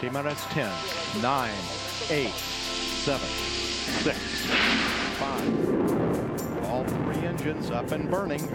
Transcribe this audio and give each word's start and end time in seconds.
T 0.00 0.10
minus 0.10 0.44
10, 0.46 0.70
9, 1.22 1.54
8, 2.10 2.30
7, 2.30 3.28
6, 3.28 4.18
5. 5.16 6.66
All 6.66 6.84
three 6.84 7.26
engines 7.26 7.70
up 7.70 7.90
and 7.92 8.10
burning. 8.10 8.46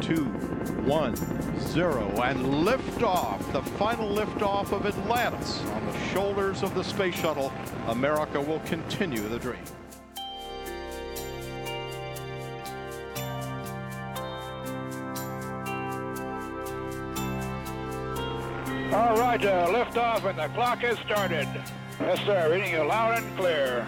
2, 0.00 0.24
1, 0.24 1.16
0. 1.60 2.22
And 2.22 2.38
liftoff, 2.66 3.52
the 3.52 3.62
final 3.62 4.16
liftoff 4.16 4.72
of 4.72 4.84
Atlantis 4.86 5.62
on 5.62 5.86
the 5.86 5.98
shoulders 6.12 6.64
of 6.64 6.74
the 6.74 6.82
space 6.82 7.14
shuttle. 7.14 7.52
America 7.86 8.40
will 8.40 8.60
continue 8.60 9.28
the 9.28 9.38
dream. 9.38 9.62
All 18.94 19.16
right, 19.16 19.44
uh, 19.44 19.68
lift 19.72 19.96
off 19.96 20.24
and 20.24 20.38
the 20.38 20.46
clock 20.54 20.78
has 20.78 20.96
started. 21.00 21.48
Yes, 21.98 22.20
sir. 22.24 22.48
Reading 22.48 22.70
you 22.74 22.84
loud 22.84 23.18
and 23.18 23.36
clear. 23.36 23.84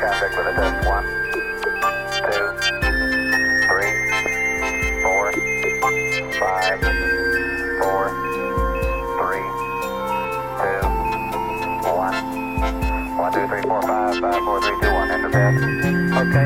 Traffic 0.00 0.38
with 0.38 0.46
a 0.46 0.52
test. 0.54 0.88
One, 0.88 1.29
Okay, 14.22 14.36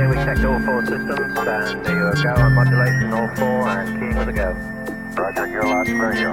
we 0.06 0.14
checked 0.14 0.44
all 0.44 0.61
four 0.61 0.86
systems 0.86 1.36
and 1.36 1.86
you 1.86 2.12
go 2.22 2.34
on 2.41 2.55
modulation 2.55 3.12
all 3.12 3.27
four 3.34 3.69
and 3.69 3.98
keying 3.98 4.17
with 4.17 4.28
a 4.28 4.33
go. 4.33 4.53
Roger, 5.20 5.48
you're 5.48 5.64
loud 5.64 5.89
and 5.89 5.98
clear. 5.98 6.14
You're 6.14 6.33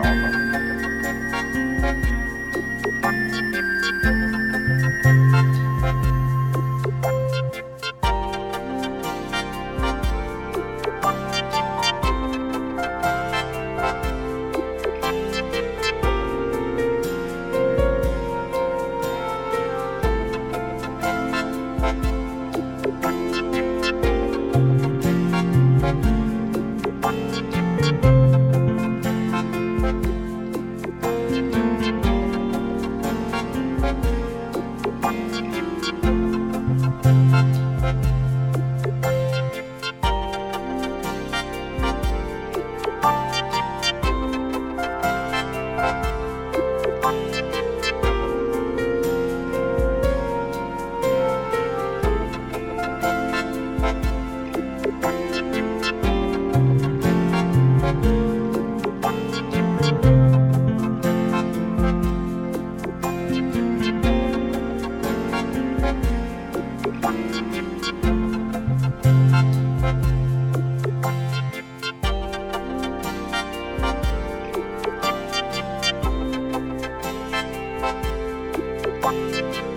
Música 79.11 79.70